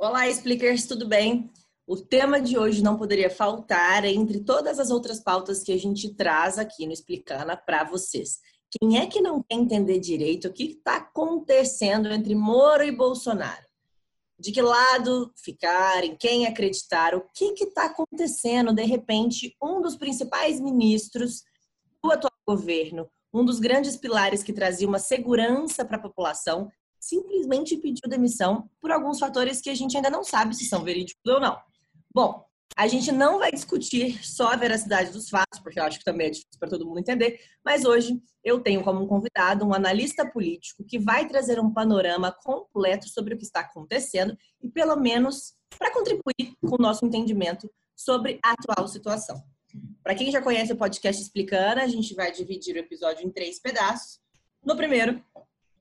[0.00, 1.50] Olá, Explickers, tudo bem?
[1.84, 6.14] O tema de hoje não poderia faltar entre todas as outras pautas que a gente
[6.14, 8.38] traz aqui no Explicana para vocês.
[8.70, 13.66] Quem é que não quer entender direito o que está acontecendo entre Moro e Bolsonaro?
[14.38, 18.72] De que lado ficar, em quem acreditar, o que está acontecendo?
[18.72, 21.42] De repente, um dos principais ministros
[22.00, 26.70] do atual governo, um dos grandes pilares que trazia uma segurança para a população,
[27.08, 31.24] simplesmente pediu demissão por alguns fatores que a gente ainda não sabe se são verídicos
[31.26, 31.58] ou não.
[32.14, 32.44] Bom,
[32.76, 36.26] a gente não vai discutir só a veracidade dos fatos, porque eu acho que também
[36.26, 40.84] é difícil para todo mundo entender, mas hoje eu tenho como convidado um analista político
[40.84, 45.92] que vai trazer um panorama completo sobre o que está acontecendo e, pelo menos, para
[45.92, 49.42] contribuir com o nosso entendimento sobre a atual situação.
[50.02, 53.60] Para quem já conhece o podcast Explicando, a gente vai dividir o episódio em três
[53.60, 54.20] pedaços.
[54.64, 55.22] No primeiro,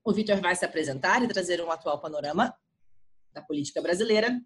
[0.07, 2.55] o Vitor vai se apresentar e trazer um atual panorama
[3.33, 4.39] da política brasileira.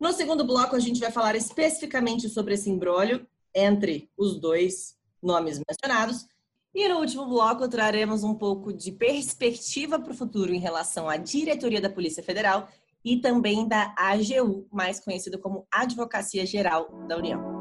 [0.00, 5.60] No segundo bloco, a gente vai falar especificamente sobre esse imbróglio entre os dois nomes
[5.68, 6.26] mencionados.
[6.74, 11.18] E no último bloco, traremos um pouco de perspectiva para o futuro em relação à
[11.18, 12.66] diretoria da Polícia Federal
[13.04, 17.57] e também da AGU, mais conhecida como Advocacia Geral da União.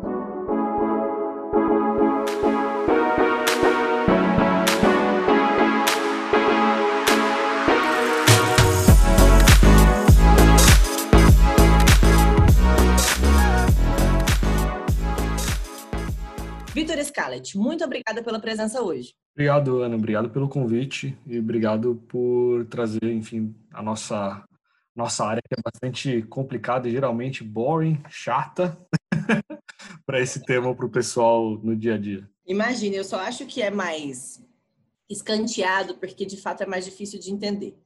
[17.08, 19.14] Scalet, muito obrigada pela presença hoje.
[19.34, 19.96] Obrigado, Ana.
[19.96, 24.44] Obrigado pelo convite e obrigado por trazer, enfim, a nossa
[24.96, 28.76] nossa área que é bastante complicada e geralmente boring, chata,
[30.08, 32.28] para esse tema para o pessoal no dia a dia.
[32.48, 34.44] Imagine, eu só acho que é mais
[35.08, 37.78] escanteado porque de fato é mais difícil de entender.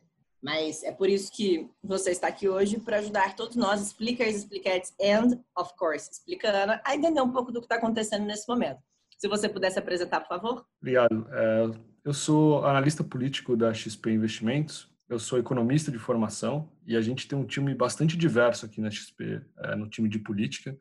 [0.41, 4.93] Mas é por isso que você está aqui hoje para ajudar todos nós, explicas, expliquetes
[4.99, 8.79] and, of course, explicando, a entender um pouco do que está acontecendo nesse momento.
[9.21, 10.65] Se você pudesse apresentar, por favor.
[10.81, 11.27] Obrigado.
[11.29, 11.69] É,
[12.03, 14.91] eu sou analista político da XP Investimentos.
[15.07, 18.89] Eu sou economista de formação e a gente tem um time bastante diverso aqui na
[18.89, 20.75] XP, é, no time de política.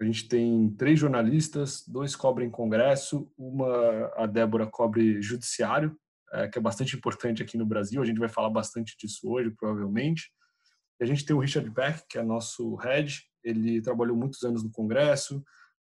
[0.00, 5.98] A gente tem três jornalistas, dois cobrem congresso, uma, a Débora, cobre judiciário,
[6.34, 8.00] é, que é bastante importante aqui no Brasil.
[8.00, 10.30] A gente vai falar bastante disso hoje, provavelmente.
[11.00, 13.24] E a gente tem o Richard Beck, que é nosso head.
[13.42, 15.42] Ele trabalhou muitos anos no Congresso.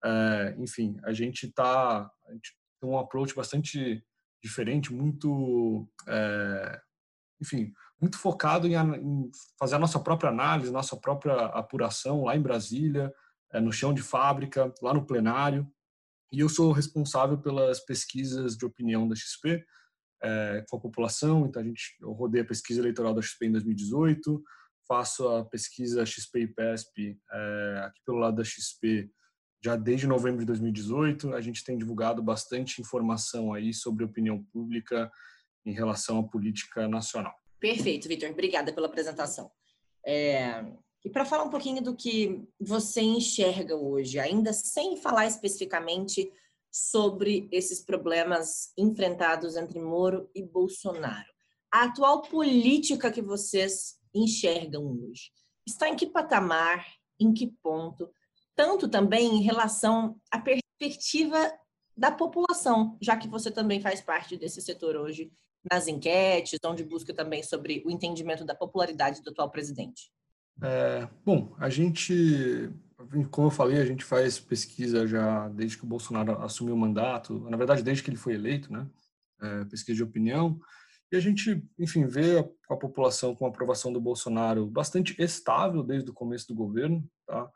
[0.05, 4.05] É, enfim, a gente tá, gente tem um approach bastante
[4.43, 6.79] diferente, muito, é,
[7.41, 12.41] enfim, muito focado em, em, fazer a nossa própria análise, nossa própria apuração lá em
[12.41, 13.11] Brasília,
[13.51, 15.67] é, no chão de fábrica, lá no plenário.
[16.31, 19.65] E eu sou responsável pelas pesquisas de opinião da XP,
[20.21, 21.47] é, com a população.
[21.47, 24.43] Então, a gente, eu rodei a pesquisa eleitoral da XP em 2018,
[24.87, 29.09] faço a pesquisa XP e PESP é, aqui pelo lado da XP
[29.65, 31.33] já desde novembro de 2018.
[31.33, 35.11] A gente tem divulgado bastante informação aí sobre opinião pública
[35.65, 37.33] em relação à política nacional.
[37.59, 38.29] Perfeito, Vitor.
[38.29, 39.49] Obrigada pela apresentação.
[40.05, 40.63] É...
[41.03, 46.31] E para falar um pouquinho do que você enxerga hoje, ainda sem falar especificamente
[46.71, 51.29] sobre esses problemas enfrentados entre Moro e Bolsonaro.
[51.71, 55.31] A atual política que vocês enxergam hoje
[55.67, 56.85] está em que patamar,
[57.19, 58.09] em que ponto,
[58.55, 61.51] tanto também em relação à perspectiva
[61.95, 65.31] da população, já que você também faz parte desse setor hoje
[65.71, 70.11] nas enquetes, onde busca também sobre o entendimento da popularidade do atual presidente.
[70.61, 72.71] É, bom, a gente
[73.29, 77.39] como eu falei, a gente faz pesquisa já desde que o Bolsonaro assumiu o mandato,
[77.49, 78.87] na verdade, desde que ele foi eleito, né?
[79.41, 80.59] É, pesquisa de opinião.
[81.11, 85.83] E a gente, enfim, vê a, a, população com a aprovação do Bolsonaro bastante estável
[85.83, 87.49] desde o começo do governo, tá?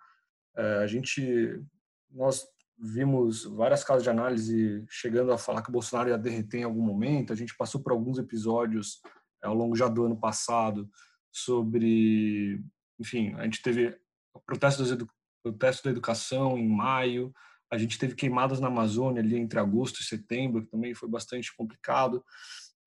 [0.60, 1.64] É, a gente,
[2.12, 2.46] nós
[2.78, 6.82] vimos várias casas de análise chegando a falar que o Bolsonaro ia derreter em algum
[6.82, 7.32] momento.
[7.32, 9.02] A gente passou por alguns episódios
[9.42, 10.90] é, ao longo já do ano passado
[11.32, 12.62] sobre,
[13.00, 13.98] enfim, a gente teve
[14.34, 15.08] o protesto dos
[15.42, 17.34] protesto da educação em maio,
[17.72, 21.56] a gente teve queimadas na Amazônia ali entre agosto e setembro, que também foi bastante
[21.56, 22.22] complicado.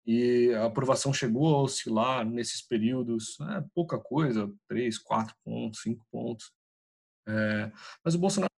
[0.05, 6.05] E a aprovação chegou a oscilar nesses períodos, é, pouca coisa, três, quatro pontos, cinco
[6.11, 6.53] pontos.
[7.27, 7.71] É,
[8.05, 8.53] mas o Bolsonaro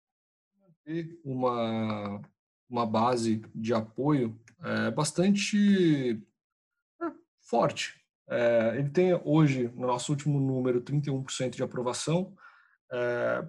[0.85, 2.21] tem uma,
[2.69, 6.21] uma base de apoio é, bastante
[7.01, 7.07] é,
[7.41, 8.01] forte.
[8.29, 12.37] É, ele tem hoje, no nosso último número, 31% de aprovação.
[12.91, 13.47] É,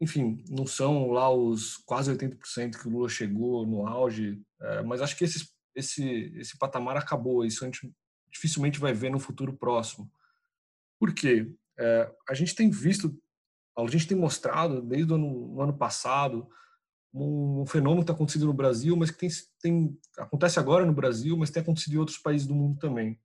[0.00, 5.00] enfim, não são lá os quase 80% que o Lula chegou no auge, é, mas
[5.00, 7.44] acho que esse, esse, esse patamar acabou.
[7.44, 7.92] Isso a gente
[8.30, 10.10] dificilmente vai ver no futuro próximo.
[10.98, 11.52] Por quê?
[12.26, 13.14] a gente tem visto,
[13.84, 16.48] a gente tem mostrado desde o ano, ano passado
[17.12, 19.30] um, um fenômeno que está acontecendo no Brasil, mas que tem,
[19.60, 23.18] tem, acontece agora no Brasil, mas tem acontecido em outros países do mundo também.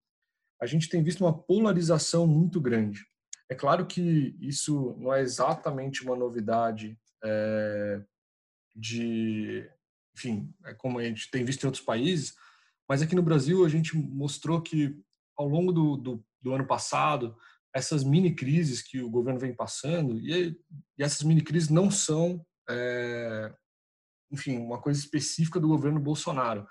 [0.62, 3.06] A gente tem visto uma polarização muito grande.
[3.50, 8.01] É claro que isso não é exatamente uma novidade é,
[8.75, 9.69] de,
[10.15, 12.33] enfim, é como a gente tem visto em outros países,
[12.88, 14.97] mas aqui no Brasil a gente mostrou que
[15.38, 17.36] ao longo do, do, do ano passado
[17.73, 20.57] essas mini crises que o governo vem passando e,
[20.97, 23.53] e essas mini crises não são é,
[24.31, 26.65] enfim, uma coisa específica do governo Bolsonaro.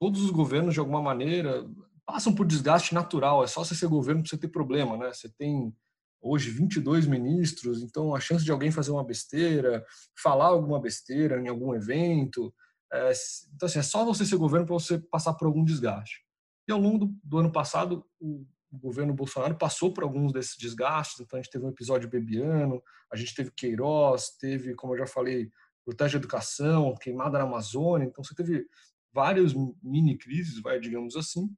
[0.00, 1.68] Todos os governos, de alguma maneira,
[2.06, 3.44] passam por desgaste natural.
[3.44, 5.12] É só você ser governo para você ter problema, né?
[5.12, 5.74] Você tem
[6.20, 9.84] hoje 22 ministros, então a chance de alguém fazer uma besteira,
[10.20, 12.52] falar alguma besteira em algum evento.
[12.92, 13.12] É,
[13.54, 16.24] então, assim, é só você ser governo para você passar por algum desgaste.
[16.66, 20.56] E ao longo do, do ano passado, o, o governo Bolsonaro passou por alguns desses
[20.56, 21.20] desgastes.
[21.20, 25.06] Então, a gente teve um episódio bebiano, a gente teve Queiroz, teve, como eu já
[25.06, 25.50] falei,
[25.84, 28.06] protege a educação, queimada na Amazônia.
[28.06, 28.66] Então, você teve
[29.12, 31.48] várias mini crises, vai, digamos assim.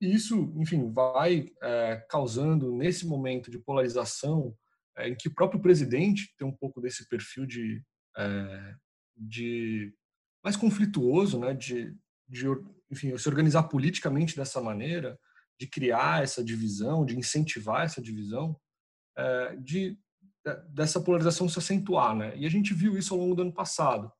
[0.00, 4.56] E isso, enfim, vai é, causando, nesse momento de polarização,
[4.96, 7.82] é, em que o próprio presidente tem um pouco desse perfil de,
[8.16, 8.74] é,
[9.16, 9.92] de
[10.42, 11.96] mais conflituoso, né, de,
[12.28, 12.46] de,
[12.90, 15.18] enfim, se organizar politicamente dessa maneira,
[15.58, 18.58] de criar essa divisão, de incentivar essa divisão,
[19.16, 19.98] é, de
[20.68, 22.36] dessa polarização se acentuar, né?
[22.36, 24.12] E a gente viu isso ao longo do ano passado.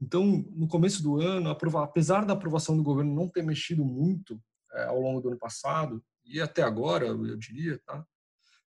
[0.00, 4.40] Então, no começo do ano, apesar da aprovação do governo não ter mexido muito
[4.72, 8.04] é, ao longo do ano passado e até agora, eu diria, tá?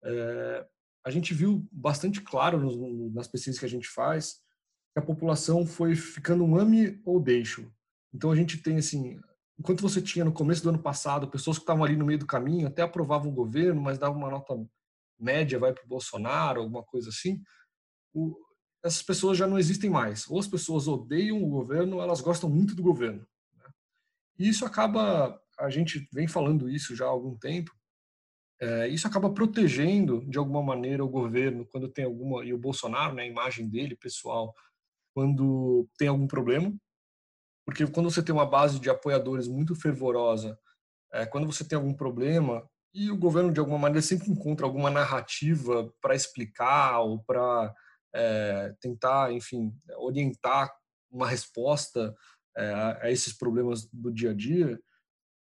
[0.03, 0.67] É,
[1.05, 4.41] a gente viu bastante claro nos, nas pesquisas que a gente faz
[4.93, 7.71] que a população foi ficando um ame ou deixo.
[8.13, 9.19] Então, a gente tem assim,
[9.59, 12.27] enquanto você tinha no começo do ano passado pessoas que estavam ali no meio do
[12.27, 14.53] caminho, até aprovavam o governo, mas davam uma nota
[15.19, 17.41] média vai para o Bolsonaro, alguma coisa assim,
[18.13, 18.37] o,
[18.83, 20.29] essas pessoas já não existem mais.
[20.29, 23.25] Ou as pessoas odeiam o governo, elas gostam muito do governo.
[23.57, 23.65] Né?
[24.39, 27.75] E isso acaba, a gente vem falando isso já há algum tempo,
[28.59, 33.13] é, isso acaba protegendo de alguma maneira o governo quando tem alguma e o Bolsonaro,
[33.13, 34.53] né, a imagem dele pessoal,
[35.13, 36.73] quando tem algum problema,
[37.67, 40.57] porque quando você tem uma base de apoiadores muito fervorosa,
[41.11, 44.89] é, quando você tem algum problema, e o governo, de alguma maneira, sempre encontra alguma
[44.89, 47.75] narrativa para explicar ou para
[48.15, 50.73] é, tentar, enfim, orientar
[51.11, 52.15] uma resposta
[52.55, 54.79] é, a esses problemas do dia a dia.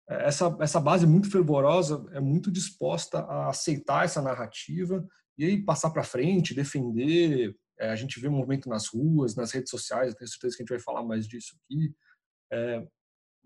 [0.08, 5.06] Essa, essa base muito fervorosa é muito disposta a aceitar essa narrativa
[5.38, 7.56] e aí passar para frente, defender.
[7.78, 10.74] É, a gente vê movimento nas ruas, nas redes sociais, tenho certeza que a gente
[10.74, 11.94] vai falar mais disso aqui.
[12.52, 12.86] É,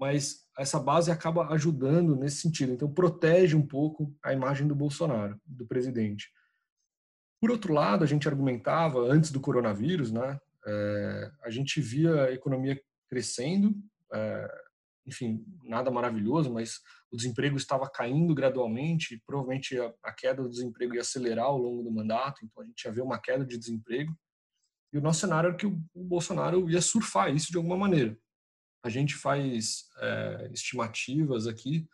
[0.01, 2.73] mas essa base acaba ajudando nesse sentido.
[2.73, 6.31] Então, protege um pouco a imagem do Bolsonaro, do presidente.
[7.39, 12.33] Por outro lado, a gente argumentava, antes do coronavírus, né, é, a gente via a
[12.33, 13.75] economia crescendo,
[14.13, 14.49] é,
[15.07, 16.81] enfim, nada maravilhoso, mas
[17.11, 21.83] o desemprego estava caindo gradualmente, provavelmente a, a, queda do desemprego ia acelerar ao longo
[21.83, 24.15] do mandato, então a gente ia ver uma queda de desemprego.
[24.93, 28.17] E o nosso cenário era que o, o Bolsonaro ia surfar isso de alguma maneira
[28.83, 31.87] a gente faz é, estimativas aqui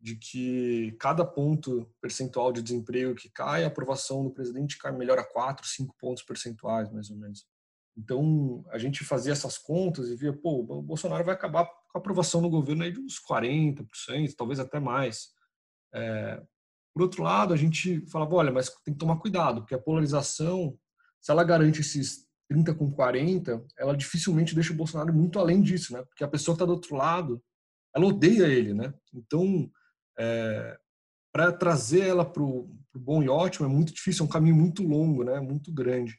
[0.00, 5.18] de que cada ponto percentual de desemprego que cai, a aprovação do presidente cai melhor
[5.18, 7.46] a 4, 5 pontos percentuais, mais ou menos.
[7.96, 11.98] Então, a gente fazia essas contas e via, pô, o Bolsonaro vai acabar com a
[11.98, 13.86] aprovação no governo aí de uns 40%,
[14.36, 15.28] talvez até mais.
[15.94, 16.42] É,
[16.92, 20.78] por outro lado, a gente falava, olha, mas tem que tomar cuidado, porque a polarização,
[21.20, 25.92] se ela garante esses 30 com 40, ela dificilmente deixa o Bolsonaro muito além disso,
[25.92, 26.04] né?
[26.04, 27.42] Porque a pessoa que está do outro lado,
[27.94, 28.94] ela odeia ele, né?
[29.12, 29.68] Então,
[30.16, 30.78] é,
[31.32, 34.84] para trazer ela para o bom e ótimo é muito difícil, é um caminho muito
[34.84, 35.40] longo, né?
[35.40, 36.16] Muito grande.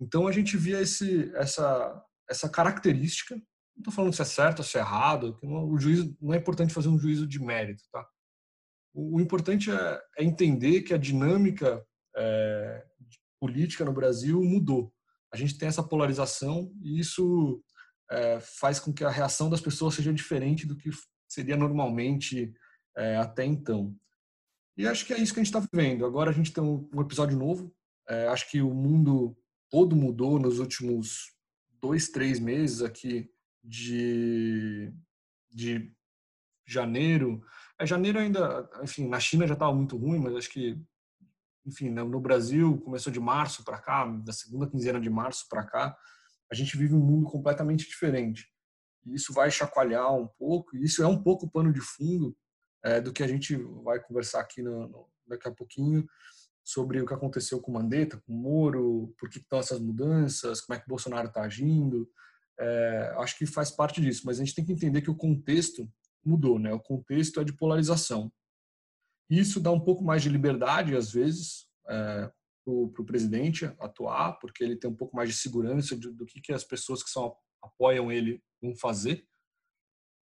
[0.00, 3.34] Então a gente via esse, essa, essa característica.
[3.34, 5.38] Não estou falando se é certo ou se é errado.
[5.42, 8.06] Não, o juízo não é importante fazer um juízo de mérito, tá?
[8.94, 11.84] O, o importante é, é, entender que a dinâmica
[12.16, 12.82] é,
[13.38, 14.90] política no Brasil mudou
[15.36, 17.62] a gente tem essa polarização e isso
[18.10, 20.88] é, faz com que a reação das pessoas seja diferente do que
[21.28, 22.54] seria normalmente
[22.96, 23.94] é, até então.
[24.78, 26.06] E acho que é isso que a gente está vivendo.
[26.06, 27.70] Agora a gente tem um, um episódio novo.
[28.08, 29.36] É, acho que o mundo
[29.70, 31.34] todo mudou nos últimos
[31.80, 33.28] dois, três meses aqui
[33.62, 34.90] de,
[35.50, 35.92] de
[36.66, 37.42] janeiro.
[37.78, 40.80] É, janeiro ainda, enfim, na China já estava muito ruim, mas acho que
[41.66, 45.96] enfim, no Brasil, começou de março para cá, da segunda quinzena de março para cá,
[46.50, 48.48] a gente vive um mundo completamente diferente.
[49.04, 52.36] E isso vai chacoalhar um pouco, e isso é um pouco pano de fundo
[52.84, 56.06] é, do que a gente vai conversar aqui no, no, daqui a pouquinho,
[56.64, 60.80] sobre o que aconteceu com Mandetta, com Moro, por que estão essas mudanças, como é
[60.80, 62.08] que Bolsonaro está agindo.
[62.58, 65.88] É, acho que faz parte disso, mas a gente tem que entender que o contexto
[66.24, 66.72] mudou, né?
[66.72, 68.32] O contexto é de polarização.
[69.28, 72.30] Isso dá um pouco mais de liberdade, às vezes, é,
[72.64, 76.40] para o presidente atuar, porque ele tem um pouco mais de segurança do, do que,
[76.40, 79.26] que as pessoas que são, apoiam ele vão fazer.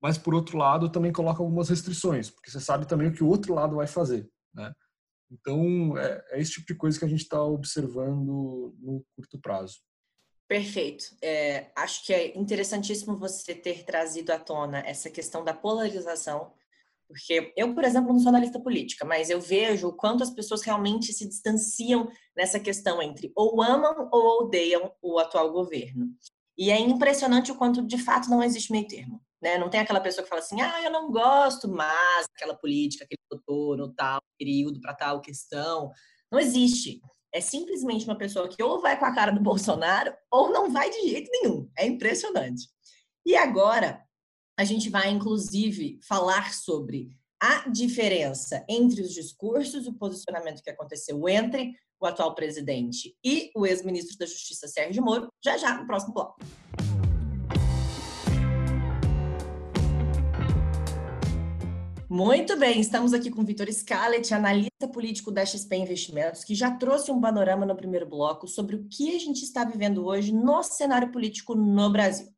[0.03, 3.29] Mas, por outro lado, também coloca algumas restrições, porque você sabe também o que o
[3.29, 4.31] outro lado vai fazer.
[4.55, 4.73] Né?
[5.31, 9.79] Então, é, é esse tipo de coisa que a gente está observando no curto prazo.
[10.47, 11.05] Perfeito.
[11.23, 16.53] É, acho que é interessantíssimo você ter trazido à tona essa questão da polarização,
[17.07, 20.63] porque eu, por exemplo, não sou analista política, mas eu vejo o quanto as pessoas
[20.63, 26.09] realmente se distanciam nessa questão entre ou amam ou odeiam o atual governo.
[26.57, 29.21] E é impressionante o quanto, de fato, não existe meio termo.
[29.43, 29.59] Né?
[29.59, 33.21] Não tem aquela pessoa que fala assim, ah, eu não gosto mais daquela política, aquele
[33.31, 35.91] doutor, ou tal período, para tal questão.
[36.31, 37.01] Não existe.
[37.33, 40.89] É simplesmente uma pessoa que ou vai com a cara do Bolsonaro ou não vai
[40.89, 41.69] de jeito nenhum.
[41.77, 42.69] É impressionante.
[43.27, 44.01] E agora,
[44.57, 51.29] a gente vai, inclusive, falar sobre a diferença entre os discursos, o posicionamento que aconteceu
[51.29, 56.15] entre o atual presidente e o ex-ministro da Justiça, Sérgio Moro, já já no próximo
[56.15, 56.39] bloco.
[62.09, 67.11] Muito bem, estamos aqui com Vitor Scalet, analista político da XP Investimentos, que já trouxe
[67.11, 71.11] um panorama no primeiro bloco sobre o que a gente está vivendo hoje no cenário
[71.11, 72.34] político no Brasil.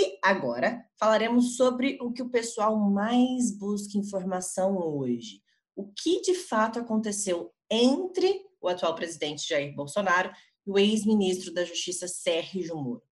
[0.00, 5.42] E agora falaremos sobre o que o pessoal mais busca informação hoje.
[5.74, 10.30] O que de fato aconteceu entre o atual presidente Jair Bolsonaro
[10.64, 13.02] e o ex-ministro da Justiça Sérgio Moro.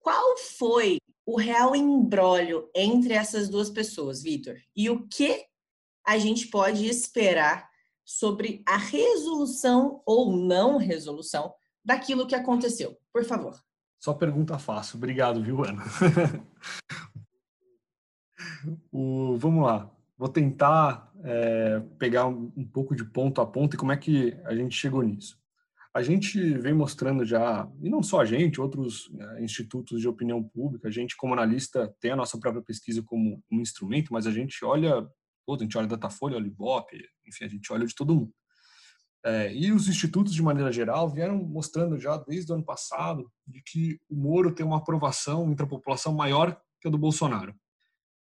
[0.00, 4.56] Qual foi o real embrólio entre essas duas pessoas, Vitor?
[4.74, 5.46] E o que
[6.04, 7.70] a gente pode esperar
[8.04, 12.98] sobre a resolução ou não resolução daquilo que aconteceu?
[13.12, 13.62] Por favor.
[14.04, 14.98] Só pergunta fácil.
[14.98, 15.82] Obrigado, viu, Ana?
[18.92, 19.90] o, vamos lá.
[20.18, 24.36] Vou tentar é, pegar um, um pouco de ponto a ponto e como é que
[24.44, 25.38] a gente chegou nisso.
[25.94, 30.44] A gente vem mostrando já, e não só a gente, outros né, institutos de opinião
[30.44, 34.30] pública, a gente como analista tem a nossa própria pesquisa como um instrumento, mas a
[34.30, 35.08] gente olha
[35.46, 38.34] todo, a gente olha Datafolha, olha Ibope, enfim, a gente olha de todo mundo.
[39.24, 43.62] É, e os institutos, de maneira geral, vieram mostrando já desde o ano passado de
[43.62, 47.54] que o Moro tem uma aprovação entre a população maior que a do Bolsonaro.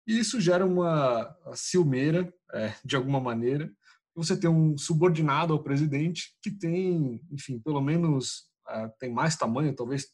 [0.06, 3.72] E isso gera uma ciumeira, é, de alguma maneira.
[4.14, 9.74] Você tem um subordinado ao presidente que tem, enfim, pelo menos é, tem mais tamanho,
[9.74, 10.08] talvez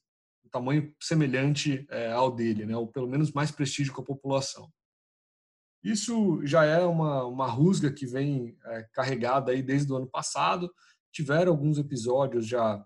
[0.45, 2.77] um tamanho semelhante é, ao dele, né?
[2.77, 4.71] ou pelo menos mais prestígio com a população.
[5.87, 10.69] Isso já é uma, uma rusga que vem é, carregada aí desde o ano passado.
[11.13, 12.85] Tiveram alguns episódios já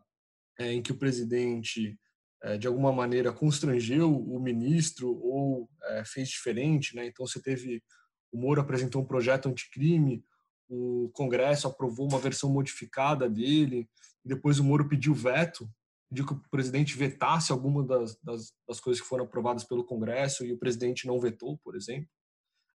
[0.58, 1.98] é, em que o presidente,
[2.42, 6.94] é, de alguma maneira, constrangeu o ministro ou é, fez diferente.
[6.94, 7.06] Né?
[7.06, 7.82] Então, você teve.
[8.30, 10.22] O Moro apresentou um projeto anticrime,
[10.68, 13.88] o Congresso aprovou uma versão modificada dele,
[14.22, 15.66] depois o Moro pediu veto,
[16.10, 20.44] pediu que o presidente vetasse alguma das, das, das coisas que foram aprovadas pelo Congresso
[20.44, 22.06] e o presidente não vetou, por exemplo.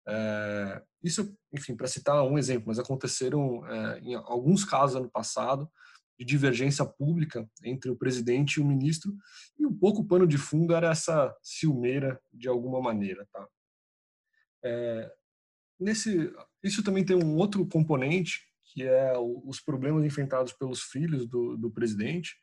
[0.06, 5.70] É, isso, enfim, para citar um exemplo, mas aconteceram é, em alguns casos ano passado
[6.18, 9.16] de divergência pública entre o presidente e o ministro
[9.58, 13.48] e um pouco o pano de fundo era essa ciumeira de alguma maneira, tá?
[14.62, 15.12] É,
[15.78, 16.32] nesse,
[16.62, 21.70] isso também tem um outro componente que é os problemas enfrentados pelos filhos do, do
[21.70, 22.36] presidente,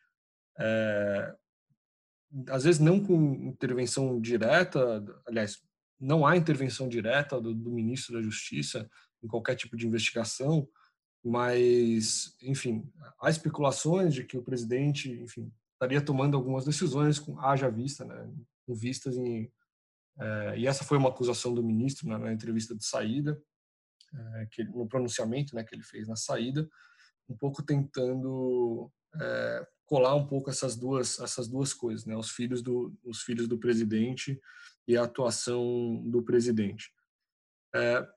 [2.47, 5.61] às vezes não com intervenção direta, aliás,
[6.01, 8.89] não há intervenção direta do, do, ministro da Justiça
[9.23, 10.67] em qualquer tipo de investigação,
[11.23, 12.91] mas, enfim,
[13.21, 18.27] há especulações de que o presidente, enfim, estaria tomando algumas decisões com haja vista, né,
[18.65, 19.51] com vistas em
[20.19, 23.41] é, e essa foi uma acusação do ministro na, na entrevista de saída,
[24.13, 26.69] é, que no pronunciamento, né, que ele fez na saída,
[27.29, 32.61] um pouco tentando é, colar um pouco essas duas essas duas coisas, né, os filhos
[32.61, 34.39] do os filhos do presidente
[34.87, 36.91] e a atuação do presidente.
[37.73, 38.07] É,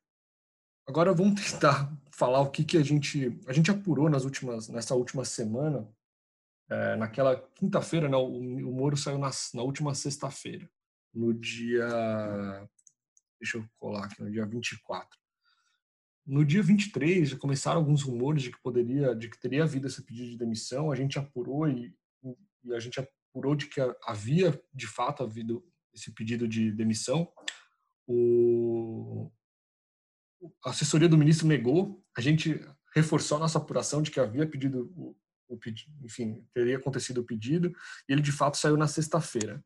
[0.87, 4.95] agora vamos tentar falar o que, que a gente a gente apurou nas últimas nessa
[4.95, 5.89] última semana.
[6.71, 10.69] É, naquela quinta-feira, né, o, o Moro saiu na, na última sexta-feira,
[11.13, 11.87] no dia
[13.39, 15.19] deixa eu colar aqui, no dia 24.
[16.27, 20.03] No dia 23 já começaram alguns rumores de que poderia, de que teria havido esse
[20.03, 20.91] pedido de demissão.
[20.91, 21.95] A gente apurou e,
[22.65, 25.63] e a gente apurou de que havia de fato havido
[25.95, 27.31] esse pedido de demissão.
[28.07, 29.31] O,
[30.65, 32.05] a assessoria do ministro negou.
[32.17, 32.61] A gente
[32.95, 35.17] reforçou a nossa apuração de que havia pedido
[35.49, 37.75] o pedido, enfim, teria acontecido o pedido,
[38.09, 39.63] e ele de fato saiu na sexta-feira.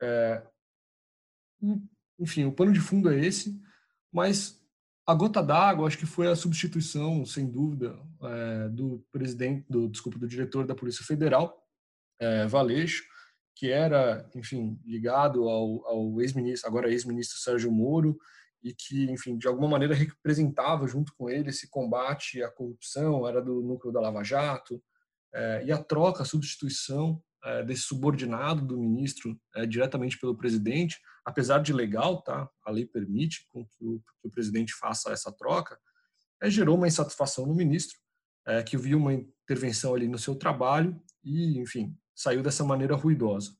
[0.00, 0.46] É,
[2.18, 3.60] enfim, o pano de fundo é esse,
[4.12, 4.62] mas
[5.06, 10.18] a gota d'água, acho que foi a substituição, sem dúvida, é, do presidente, do desculpa,
[10.18, 11.66] do diretor da Polícia Federal,
[12.20, 13.04] é, Valeixo,
[13.58, 18.16] que era, enfim, ligado ao, ao ex-ministro, agora ex-ministro Sérgio Moro,
[18.62, 23.42] e que, enfim, de alguma maneira representava junto com ele esse combate à corrupção, era
[23.42, 24.80] do núcleo da Lava Jato,
[25.34, 30.96] é, e a troca, a substituição é, desse subordinado do ministro é, diretamente pelo presidente,
[31.24, 32.48] apesar de legal, tá?
[32.64, 35.76] A lei permite com que o, que o presidente faça essa troca,
[36.44, 37.98] gerou uma insatisfação no ministro,
[38.64, 43.52] que viu uma intervenção ali no seu trabalho e, enfim, saiu dessa maneira ruidosa.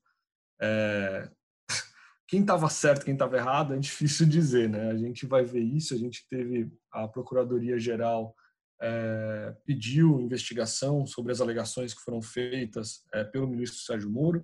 [0.61, 1.31] É,
[2.27, 4.91] quem estava certo, quem estava errado, é difícil dizer, né?
[4.91, 5.93] A gente vai ver isso.
[5.93, 8.35] A gente teve a Procuradoria Geral
[8.81, 14.43] é, pediu investigação sobre as alegações que foram feitas é, pelo ministro Sérgio Moro.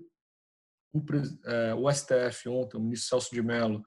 [0.93, 1.03] O,
[1.45, 3.83] é, o, STF ontem, o ministro Celso de Mello,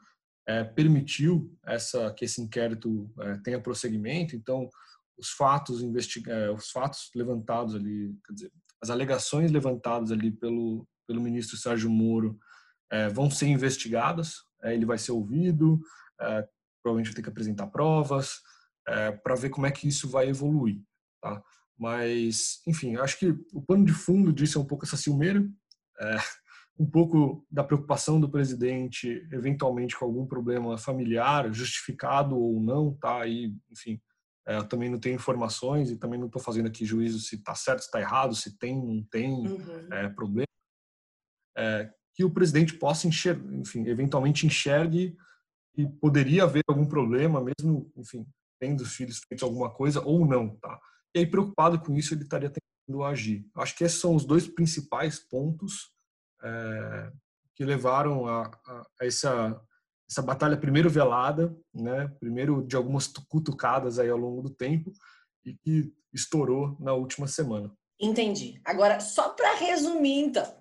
[0.74, 3.12] permitiu essa que esse inquérito
[3.44, 4.34] tenha prosseguimento.
[4.34, 4.66] Então,
[5.18, 11.22] os fatos investiga os fatos levantados ali, quer dizer, as alegações levantadas ali pelo pelo
[11.22, 12.38] ministro Sérgio Moro
[12.92, 15.80] é, vão ser investigadas, é, ele vai ser ouvido,
[16.20, 16.46] é,
[16.82, 18.40] provavelmente vai ter que apresentar provas,
[19.22, 20.80] para ver como é que isso vai evoluir.
[21.20, 21.42] Tá?
[21.78, 25.46] Mas, enfim, acho que o pano de fundo disso é um pouco essa ciumeira,
[26.78, 33.26] um pouco da preocupação do presidente, eventualmente com algum problema familiar, justificado ou não, tá?
[33.26, 34.00] E, enfim,
[34.56, 37.80] eu também não tenho informações e também não estou fazendo aqui juízo se está certo,
[37.80, 39.92] se está errado, se tem, não tem uhum.
[39.92, 40.46] é, problema.
[41.56, 45.16] É, que o presidente possa enxergar, enfim, eventualmente enxergue
[45.76, 48.26] e poderia haver algum problema, mesmo, enfim,
[48.60, 50.80] tendo os filhos feito alguma coisa ou não, tá?
[51.14, 53.48] E aí, preocupado com isso, ele estaria tentando agir.
[53.54, 55.92] Acho que esses são os dois principais pontos
[56.42, 57.12] é,
[57.54, 59.60] que levaram a, a, a, essa,
[60.10, 62.08] essa batalha primeiro velada, né?
[62.18, 64.92] Primeiro de algumas cutucadas aí ao longo do tempo
[65.44, 67.70] e que estourou na última semana.
[68.00, 68.60] Entendi.
[68.64, 70.58] Agora, só para resumir, então,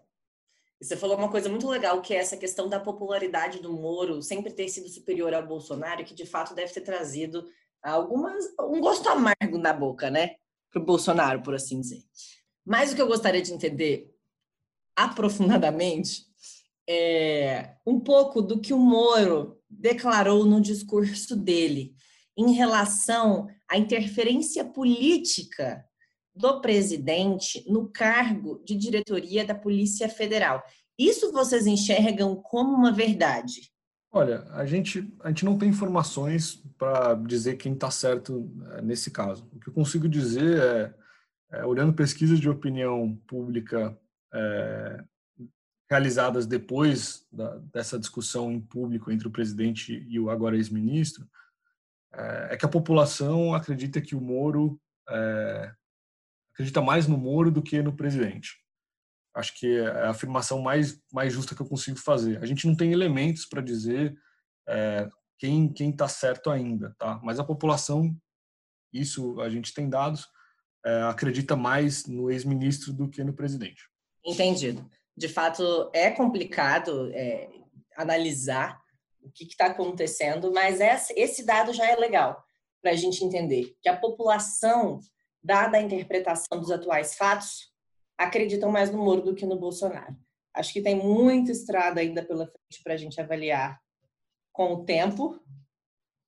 [0.81, 4.51] você falou uma coisa muito legal, que é essa questão da popularidade do Moro sempre
[4.51, 7.47] ter sido superior ao Bolsonaro, que de fato deve ter trazido
[7.81, 10.35] algumas, um gosto amargo na boca, né?
[10.71, 12.03] Para o Bolsonaro, por assim dizer.
[12.65, 14.13] Mas o que eu gostaria de entender
[14.95, 16.26] aprofundadamente
[16.87, 21.93] é um pouco do que o Moro declarou no discurso dele
[22.37, 25.83] em relação à interferência política
[26.35, 30.63] do presidente no cargo de diretoria da Polícia Federal.
[30.97, 33.71] Isso vocês enxergam como uma verdade?
[34.11, 39.11] Olha, a gente, a gente não tem informações para dizer quem está certo eh, nesse
[39.11, 39.47] caso.
[39.53, 40.93] O que eu consigo dizer é,
[41.59, 43.97] é olhando pesquisas de opinião pública
[44.33, 45.03] é,
[45.89, 51.27] realizadas depois da, dessa discussão em público entre o presidente e o agora ex-ministro,
[52.13, 55.71] é, é, que a população acredita que o Moro é,
[56.53, 58.57] acredita mais no Moro do que no presidente.
[59.33, 62.41] Acho que é a afirmação mais, mais justa que eu consigo fazer.
[62.41, 64.17] A gente não tem elementos para dizer
[64.67, 67.19] é, quem quem está certo ainda, tá?
[67.23, 68.17] Mas a população,
[68.91, 70.27] isso a gente tem dados,
[70.83, 73.87] é, acredita mais no ex-ministro do que no presidente.
[74.25, 74.89] Entendido.
[75.17, 77.49] De fato, é complicado é,
[77.95, 78.79] analisar
[79.21, 80.79] o que está acontecendo, mas
[81.15, 82.41] esse dado já é legal
[82.81, 85.01] para a gente entender que a população
[85.47, 87.71] dada a interpretação dos atuais fatos,
[88.17, 90.13] acreditam mais no Moro do que no Bolsonaro.
[90.53, 93.79] Acho que tem muita estrada ainda pela frente para a gente avaliar
[94.51, 95.39] com o tempo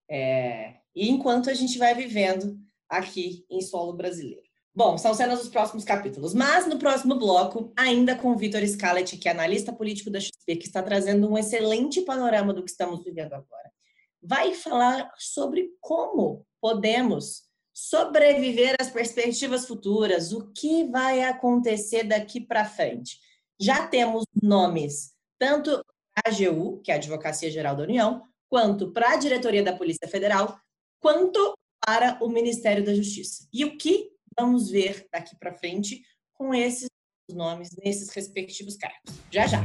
[0.09, 4.48] é, e enquanto a gente vai vivendo aqui em solo brasileiro.
[4.79, 9.17] Bom, são cenas dos próximos capítulos, mas no próximo bloco, ainda com o Vitor Scalet,
[9.17, 13.03] que é analista político da XP, que está trazendo um excelente panorama do que estamos
[13.03, 13.69] vivendo agora,
[14.23, 22.63] vai falar sobre como podemos sobreviver às perspectivas futuras, o que vai acontecer daqui para
[22.63, 23.19] frente.
[23.59, 25.83] Já temos nomes tanto
[26.15, 30.07] a AGU, que é a Advocacia Geral da União, quanto para a Diretoria da Polícia
[30.07, 30.57] Federal,
[31.01, 31.53] quanto
[31.85, 33.45] para o Ministério da Justiça.
[33.51, 36.01] E o que vamos ver daqui para frente
[36.33, 36.87] com esses
[37.29, 39.13] nomes nesses respectivos cargos?
[39.29, 39.61] Já já.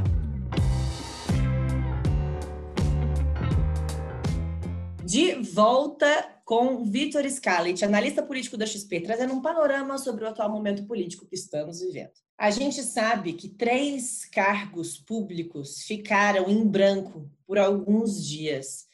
[5.05, 10.51] De volta com Vitor Scalit, analista político da XP, trazendo um panorama sobre o atual
[10.51, 12.13] momento político que estamos vivendo.
[12.37, 18.87] A gente sabe que três cargos públicos ficaram em branco por alguns dias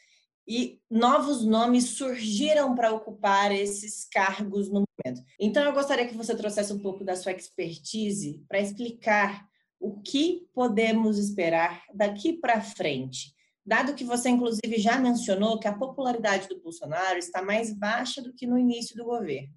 [0.52, 5.24] e novos nomes surgiram para ocupar esses cargos no momento.
[5.38, 9.46] Então, eu gostaria que você trouxesse um pouco da sua expertise para explicar
[9.78, 13.32] o que podemos esperar daqui para frente.
[13.64, 18.34] Dado que você, inclusive, já mencionou que a popularidade do Bolsonaro está mais baixa do
[18.34, 19.54] que no início do governo.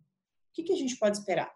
[0.52, 1.52] O que, a gente pode esperar?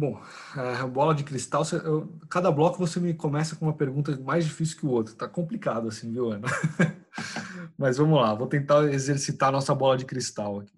[0.00, 0.18] Bom,
[0.54, 4.78] a bola de cristal, eu, cada bloco você me começa com uma pergunta mais difícil
[4.78, 5.14] que o outro.
[5.14, 6.48] Tá complicado assim, viu, Ana?
[7.76, 10.72] Mas vamos lá, vou tentar exercitar a nossa bola de cristal aqui.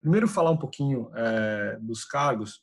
[0.00, 2.62] Primeiro, falar um pouquinho é, dos cargos.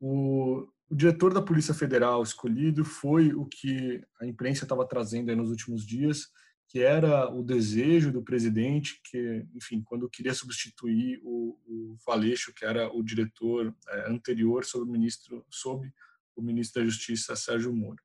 [0.00, 5.50] O, o, diretor da Polícia Federal escolhido foi o que a imprensa estava trazendo nos
[5.50, 6.28] últimos dias,
[6.72, 12.64] que era o desejo do presidente, que, enfim, quando queria substituir o, o Valeixo, que
[12.64, 15.92] era o diretor é, anterior sobre o ministro, sob
[16.34, 18.02] o ministro da Justiça Sérgio Moro.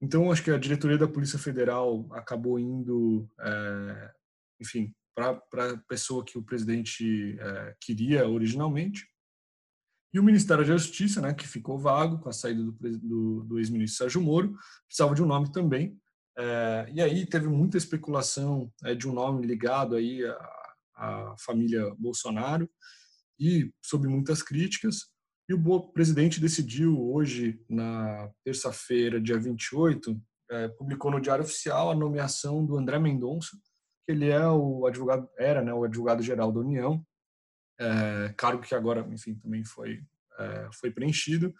[0.00, 4.12] Então, acho que a diretoria da Polícia Federal acabou indo, é,
[4.60, 9.08] enfim, para a pessoa que o presidente é, queria originalmente.
[10.14, 13.58] E o Ministério da Justiça, né, que ficou vago com a saída do, do, do
[13.58, 16.00] ex-ministro Sérgio Moro, precisava de um nome também.
[16.38, 21.94] É, e aí teve muita especulação é, de um nome ligado aí à, à, família
[21.98, 22.68] Bolsonaro
[23.38, 25.08] e sob muitas críticas.
[25.48, 31.94] E o presidente decidiu hoje, na terça-feira, dia 28, é, publicou no Diário Oficial a
[31.94, 33.56] nomeação do André Mendonça,
[34.06, 37.04] que ele é o advogado, era né, o advogado-geral da União,
[37.80, 40.02] é, cargo que agora, enfim, também foi,
[40.74, 41.52] foi preenchido,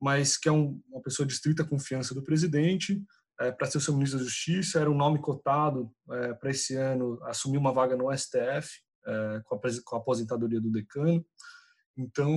[0.00, 3.02] mas que é um, uma pessoa de estrita confiança do presidente,
[3.40, 6.76] é, para ser o seu ministro da Justiça, era um nome cotado é, para esse
[6.76, 8.68] ano assumir uma vaga no STF,
[9.06, 11.24] é, com, a, com, a, aposentadoria do decano.
[11.96, 12.30] Então,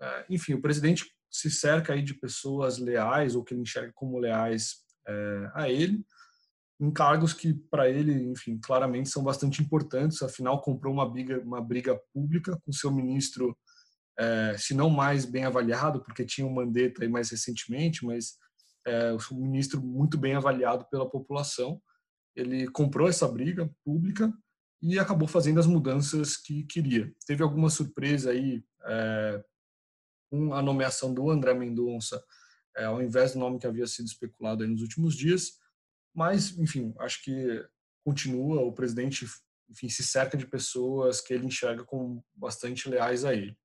[0.00, 4.18] é, enfim, o presidente se cerca aí de pessoas leais, ou que ele enxerga como
[4.18, 6.02] leais é, a ele,
[6.80, 11.60] em cargos que, para ele, enfim, claramente são bastante importantes, afinal, comprou uma briga, uma
[11.60, 13.56] briga pública com seu ministro,
[14.18, 18.36] é, se não mais bem avaliado, porque tinha um Mandetta aí mais recentemente, mas
[18.86, 21.80] é, um ministro muito bem avaliado pela população.
[22.34, 24.32] Ele comprou essa briga pública
[24.80, 27.12] e acabou fazendo as mudanças que queria.
[27.26, 29.44] Teve alguma surpresa aí é,
[30.30, 32.22] com a nomeação do André Mendonça,
[32.76, 35.58] é, ao invés do nome que havia sido especulado nos últimos dias,
[36.14, 37.64] mas, enfim, acho que
[38.04, 39.26] continua, o presidente
[39.72, 43.56] enfim, se cerca de pessoas que ele enxerga como bastante leais a ele.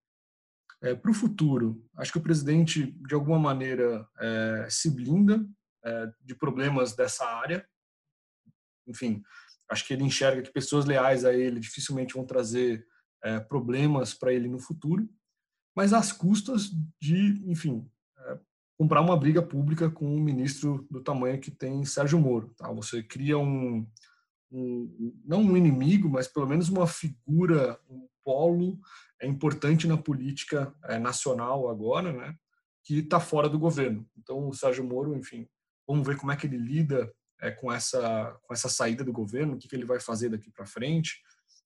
[0.81, 5.43] É, Para o futuro, acho que o presidente, de alguma maneira, é, se blinda
[5.83, 7.67] é, de problemas dessa área.
[8.87, 9.23] Enfim,
[9.69, 12.85] acho que ele enxerga que pessoas leais a ele dificilmente vão trazer
[13.23, 15.09] é, problemas para ele no futuro,
[15.75, 18.39] mas às custas de, enfim, é,
[18.77, 22.53] comprar uma briga pública com um ministro do tamanho que tem Sérgio Moro.
[22.55, 22.71] Tá?
[22.71, 23.87] Você cria um,
[24.51, 28.79] um, não um inimigo, mas pelo menos uma figura, um polo
[29.21, 32.35] é importante na política é, nacional agora, né,
[32.83, 34.07] que está fora do governo.
[34.17, 35.47] Então, o Sérgio Moro, enfim,
[35.87, 39.53] vamos ver como é que ele lida é, com essa com essa saída do governo,
[39.53, 41.21] o que, que ele vai fazer daqui para frente,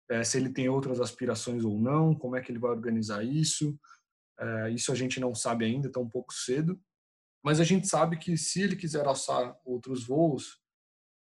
[0.10, 3.78] é, se ele tem outras aspirações ou não, como é que ele vai organizar isso.
[4.40, 6.80] É, isso a gente não sabe ainda, está um pouco cedo,
[7.44, 10.60] mas a gente sabe que se ele quiser alçar outros voos,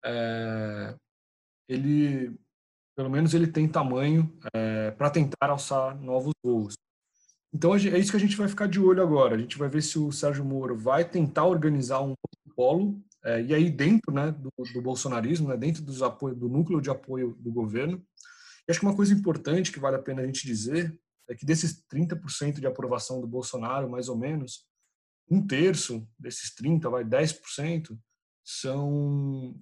[0.04, 0.96] é,
[1.68, 2.38] ele
[2.96, 6.74] pelo menos ele tem tamanho é, para tentar alçar novos voos.
[7.52, 9.36] Então é isso que a gente vai ficar de olho agora.
[9.36, 12.14] A gente vai ver se o Sérgio Moro vai tentar organizar um
[12.54, 16.80] polo é, e aí dentro, né, do, do bolsonarismo, né, dentro dos apoio, do núcleo
[16.80, 18.02] de apoio do governo.
[18.66, 21.44] E acho que uma coisa importante que vale a pena a gente dizer é que
[21.44, 24.66] desses 30% de aprovação do Bolsonaro, mais ou menos,
[25.28, 27.98] um terço desses 30, vai 10%,
[28.44, 29.54] são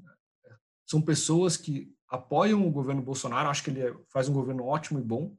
[0.86, 4.98] são pessoas que apoiam o governo Bolsonaro, acho que ele é, faz um governo ótimo
[4.98, 5.34] e bom,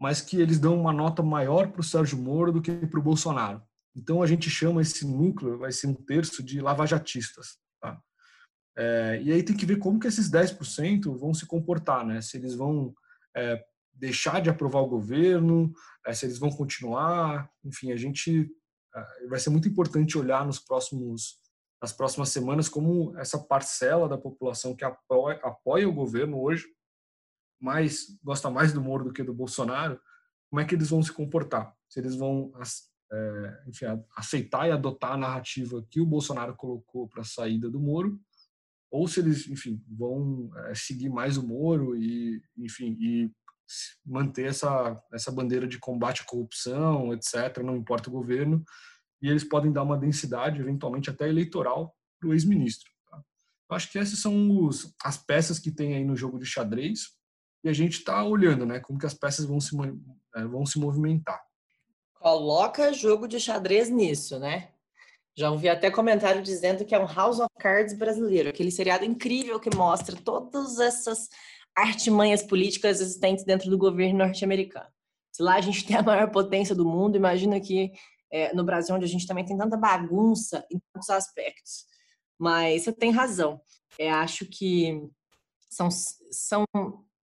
[0.00, 3.02] mas que eles dão uma nota maior para o Sérgio Moro do que para o
[3.02, 3.62] Bolsonaro.
[3.96, 7.58] Então a gente chama esse núcleo, vai ser um terço de lavajatistas.
[7.80, 7.98] Tá?
[8.76, 12.20] É, e aí tem que ver como que esses 10% vão se comportar, né?
[12.20, 12.92] Se eles vão
[13.36, 15.72] é, deixar de aprovar o governo,
[16.04, 18.50] é, se eles vão continuar, enfim, a gente
[18.94, 21.38] é, vai ser muito importante olhar nos próximos
[21.84, 26.64] nas próximas semanas como essa parcela da população que apoia, apoia o governo hoje,
[27.60, 30.00] mas gosta mais do Moro do que do Bolsonaro,
[30.48, 31.76] como é que eles vão se comportar?
[31.86, 32.50] Se eles vão
[33.12, 33.84] é, enfim,
[34.16, 38.18] aceitar e adotar a narrativa que o Bolsonaro colocou para a saída do Moro,
[38.90, 43.30] ou se eles, enfim, vão é, seguir mais o Moro e, enfim, e
[44.06, 47.58] manter essa essa bandeira de combate à corrupção, etc.
[47.62, 48.64] Não importa o governo,
[49.24, 52.90] e eles podem dar uma densidade, eventualmente até eleitoral, para o ex-ministro.
[53.10, 53.16] Tá?
[53.70, 57.14] Eu acho que essas são os, as peças que tem aí no jogo de xadrez
[57.64, 59.74] e a gente está olhando, né, como que as peças vão se,
[60.36, 61.42] é, vão se movimentar.
[62.16, 64.68] Coloca jogo de xadrez nisso, né?
[65.34, 69.58] Já ouvi até comentário dizendo que é um House of Cards brasileiro, aquele seriado incrível
[69.58, 71.30] que mostra todas essas
[71.74, 74.88] artimanhas políticas existentes dentro do governo norte-americano.
[75.32, 77.90] Se lá a gente tem a maior potência do mundo, imagina que
[78.34, 81.86] é, no Brasil, onde a gente também tem tanta bagunça em tantos aspectos.
[82.36, 83.60] Mas você tem razão.
[83.96, 85.08] É, acho que
[85.70, 85.88] são,
[86.32, 86.64] são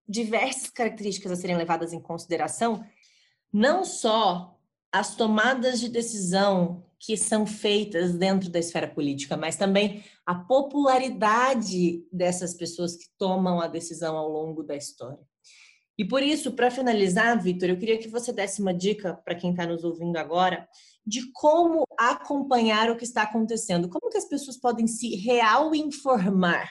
[0.08, 2.82] diversas características a serem levadas em consideração,
[3.52, 4.58] não só
[4.89, 12.06] as tomadas de decisão que são feitas dentro da esfera política, mas também a popularidade
[12.10, 15.28] dessas pessoas que tomam a decisão ao longo da história.
[15.97, 19.51] E por isso, para finalizar, Vitor, eu queria que você desse uma dica para quem
[19.51, 20.67] está nos ouvindo agora
[21.06, 26.69] de como acompanhar o que está acontecendo, como que as pessoas podem se real informar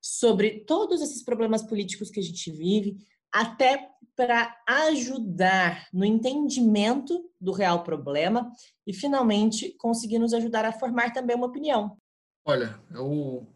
[0.00, 2.96] sobre todos esses problemas políticos que a gente vive,
[3.32, 8.50] até para ajudar no entendimento do real problema
[8.86, 11.98] e, finalmente, conseguir nos ajudar a formar também uma opinião.
[12.44, 13.46] Olha, eu,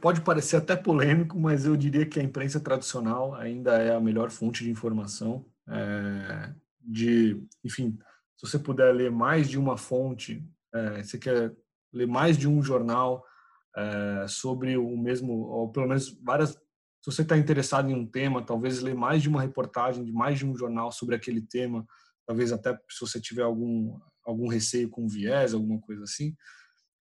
[0.00, 4.30] pode parecer até polêmico, mas eu diria que a imprensa tradicional ainda é a melhor
[4.30, 5.44] fonte de informação.
[5.68, 7.98] É, de, enfim,
[8.36, 11.54] se você puder ler mais de uma fonte, é, você quer
[11.92, 13.24] ler mais de um jornal
[13.76, 16.58] é, sobre o mesmo, ou pelo menos várias
[17.02, 20.38] se você está interessado em um tema, talvez ler mais de uma reportagem, de mais
[20.38, 21.84] de um jornal sobre aquele tema,
[22.24, 26.36] talvez até se você tiver algum, algum receio com viés, alguma coisa assim.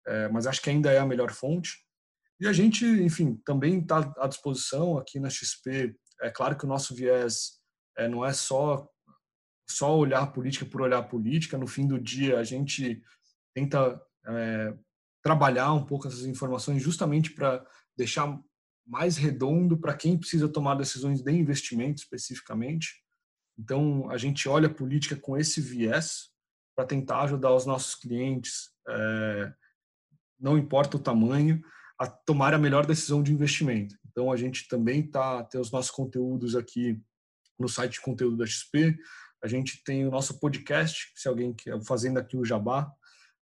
[0.07, 1.85] É, mas acho que ainda é a melhor fonte.
[2.41, 5.95] E a gente, enfim, também está à disposição aqui na XP.
[6.23, 7.61] É claro que o nosso viés
[7.97, 8.89] é, não é só
[9.69, 11.57] só olhar política por olhar política.
[11.57, 13.01] No fim do dia, a gente
[13.55, 14.75] tenta é,
[15.23, 17.65] trabalhar um pouco essas informações justamente para
[17.97, 18.37] deixar
[18.87, 23.05] mais redondo para quem precisa tomar decisões de investimento especificamente.
[23.57, 26.31] Então, a gente olha a política com esse viés
[26.75, 29.53] para tentar ajudar os nossos clientes, é,
[30.41, 31.63] não importa o tamanho,
[32.01, 33.95] a tomar a melhor decisão de investimento.
[34.09, 36.99] Então, a gente também tá tem os nossos conteúdos aqui
[37.59, 38.97] no site de conteúdo da XP.
[39.45, 42.91] A gente tem o nosso podcast, se alguém quer fazendo aqui o jabá,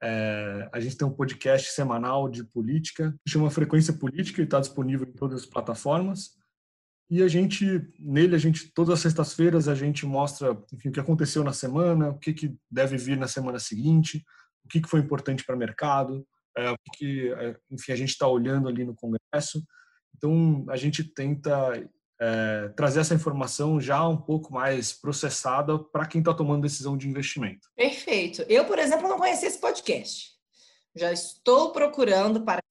[0.03, 5.07] é, a gente tem um podcast semanal de política, chama Frequência Política e está disponível
[5.07, 6.31] em todas as plataformas.
[7.09, 7.65] E a gente,
[7.99, 12.09] nele, a gente todas as sextas-feiras a gente mostra enfim, o que aconteceu na semana,
[12.09, 14.23] o que, que deve vir na semana seguinte,
[14.63, 18.27] o que, que foi importante para o mercado, é, que é, enfim, a gente está
[18.27, 19.63] olhando ali no Congresso.
[20.15, 21.73] Então, a gente tenta
[22.21, 27.07] é, trazer essa informação já um pouco mais processada para quem está tomando decisão de
[27.07, 27.67] investimento.
[27.75, 28.43] Perfeito.
[28.43, 30.31] Eu, por exemplo, não conhecia esse podcast.
[30.95, 32.62] Já estou procurando para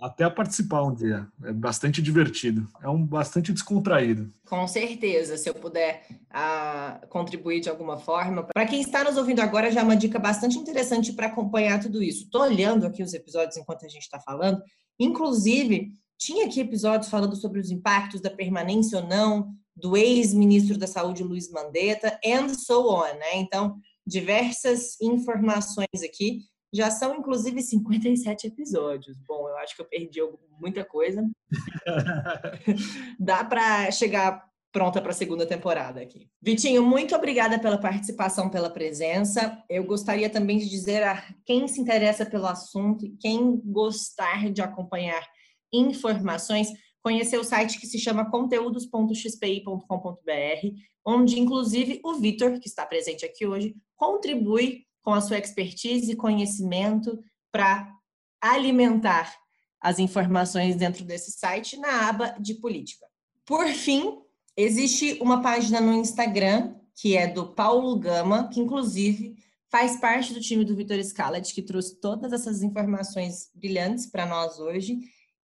[0.00, 1.26] até participar um dia.
[1.44, 2.66] É bastante divertido.
[2.82, 4.30] É um bastante descontraído.
[4.46, 8.44] Com certeza, se eu puder uh, contribuir de alguma forma.
[8.44, 12.02] Para quem está nos ouvindo agora, já é uma dica bastante interessante para acompanhar tudo
[12.02, 12.24] isso.
[12.24, 14.62] Estou olhando aqui os episódios enquanto a gente está falando.
[14.98, 20.88] Inclusive, tinha aqui episódios falando sobre os impactos da permanência ou não do ex-ministro da
[20.88, 23.36] Saúde, Luiz Mandetta, and so on, né?
[23.36, 26.40] Então, diversas informações aqui.
[26.72, 29.16] Já são, inclusive, 57 episódios.
[29.26, 30.20] Bom, eu acho que eu perdi
[30.60, 31.28] muita coisa.
[33.18, 36.28] Dá para chegar pronta para a segunda temporada aqui.
[36.42, 39.62] Vitinho, muito obrigada pela participação, pela presença.
[39.68, 44.60] Eu gostaria também de dizer a quem se interessa pelo assunto e quem gostar de
[44.60, 45.26] acompanhar
[45.72, 46.68] informações,
[47.02, 53.46] conhecer o site que se chama conteúdos.xpi.com.br, onde inclusive o Vitor, que está presente aqui
[53.46, 57.18] hoje, contribui com a sua expertise e conhecimento
[57.50, 57.92] para
[58.40, 59.34] alimentar
[59.80, 63.06] as informações dentro desse site na aba de política.
[63.46, 64.18] Por fim,
[64.56, 69.36] existe uma página no Instagram que é do Paulo Gama, que inclusive
[69.70, 74.58] faz parte do time do Vitor Scalet, que trouxe todas essas informações brilhantes para nós
[74.58, 74.98] hoje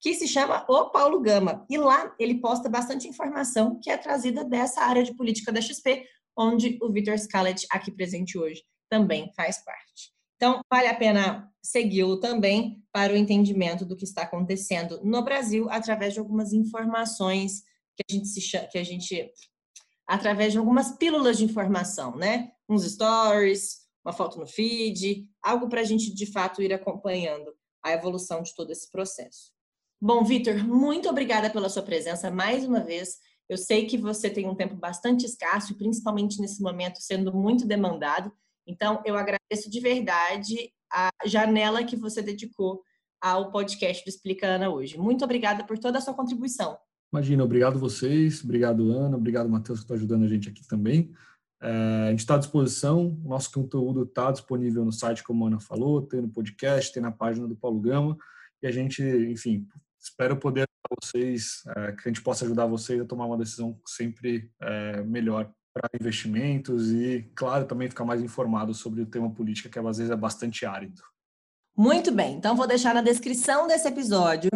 [0.05, 1.65] que se chama O Paulo Gama.
[1.71, 6.05] E lá ele posta bastante informação que é trazida dessa área de política da XP,
[6.37, 8.63] onde o Vitor Scalet, aqui presente hoje,
[8.95, 10.15] também faz parte.
[10.37, 15.69] Então, vale a pena segui-lo também para o entendimento do que está acontecendo no Brasil
[15.69, 17.63] através de algumas informações
[17.97, 19.33] que a gente se chama, que a gente
[20.07, 22.53] através de algumas pílulas de informação, né?
[22.69, 27.53] Uns stories, uma foto no feed, algo para a gente de fato ir acompanhando
[27.83, 29.53] a evolução de todo esse processo.
[30.01, 33.17] Bom, Vitor, muito obrigada pela sua presença mais uma vez.
[33.49, 38.31] Eu sei que você tem um tempo bastante escasso, principalmente nesse momento sendo muito demandado.
[38.67, 42.83] Então, eu agradeço de verdade a janela que você dedicou
[43.21, 44.99] ao podcast do Explica Ana hoje.
[44.99, 46.79] Muito obrigada por toda a sua contribuição.
[47.13, 51.13] Imagina, obrigado vocês, obrigado Ana, obrigado Matheus que está ajudando a gente aqui também.
[51.63, 55.61] É, a gente está à disposição, nosso conteúdo está disponível no site, como a Ana
[55.61, 58.19] falou, tem no podcast, tem na página do Paulo Gama,
[58.63, 59.67] e a gente, enfim,
[59.99, 63.81] espero poder ajudar vocês, é, que a gente possa ajudar vocês a tomar uma decisão
[63.87, 69.69] sempre é, melhor para investimentos e, claro, também ficar mais informado sobre o tema política,
[69.69, 71.03] que às vezes é bastante árido.
[71.77, 74.51] Muito bem, então vou deixar na descrição desse episódio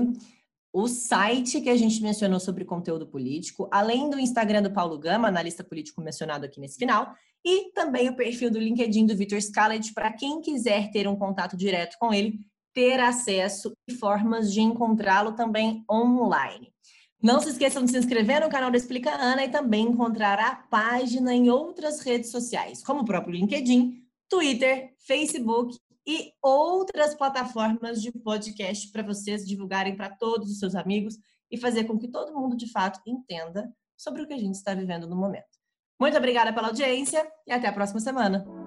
[0.73, 5.27] o site que a gente mencionou sobre conteúdo político, além do Instagram do Paulo Gama,
[5.27, 7.13] analista político mencionado aqui nesse final,
[7.45, 11.57] e também o perfil do LinkedIn do Vitor Scalet, para quem quiser ter um contato
[11.57, 12.39] direto com ele,
[12.73, 16.73] ter acesso e formas de encontrá-lo também online.
[17.21, 20.55] Não se esqueçam de se inscrever no canal da Explica Ana e também encontrar a
[20.55, 25.77] página em outras redes sociais, como o próprio LinkedIn, Twitter, Facebook
[26.07, 31.19] e outras plataformas de podcast para vocês divulgarem para todos os seus amigos
[31.51, 34.73] e fazer com que todo mundo de fato entenda sobre o que a gente está
[34.73, 35.59] vivendo no momento.
[36.01, 38.58] Muito obrigada pela audiência e até a próxima semana.